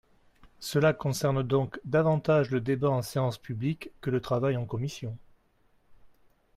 Cela 0.59 0.93
concerne 0.93 1.43
donc 1.43 1.79
davantage 1.85 2.49
le 2.49 2.59
débat 2.59 2.89
en 2.89 3.03
séance 3.03 3.37
publique 3.37 3.91
que 4.01 4.09
le 4.09 4.19
travail 4.19 4.57
en 4.57 4.65
commission. 4.65 5.15